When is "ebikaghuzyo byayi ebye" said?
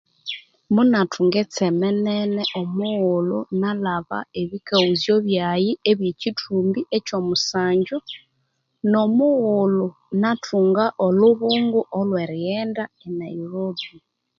4.41-6.07